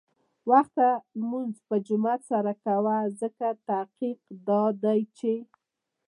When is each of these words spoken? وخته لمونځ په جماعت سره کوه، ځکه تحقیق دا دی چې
وخته 0.49 0.89
لمونځ 1.19 1.55
په 1.67 1.75
جماعت 1.87 2.21
سره 2.31 2.51
کوه، 2.65 2.97
ځکه 3.21 3.47
تحقیق 3.67 4.19
دا 4.47 4.63
دی 4.83 4.99
چې 5.17 5.33